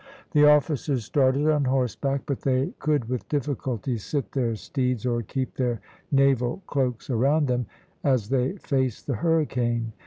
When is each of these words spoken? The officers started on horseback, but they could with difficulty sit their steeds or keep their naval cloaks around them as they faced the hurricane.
The 0.31 0.45
officers 0.45 1.05
started 1.05 1.47
on 1.47 1.65
horseback, 1.65 2.23
but 2.25 2.41
they 2.41 2.73
could 2.79 3.07
with 3.07 3.29
difficulty 3.29 3.99
sit 3.99 4.31
their 4.31 4.55
steeds 4.55 5.05
or 5.05 5.21
keep 5.21 5.57
their 5.57 5.79
naval 6.11 6.63
cloaks 6.65 7.11
around 7.11 7.47
them 7.47 7.67
as 8.03 8.29
they 8.29 8.53
faced 8.57 9.05
the 9.05 9.17
hurricane. 9.17 9.93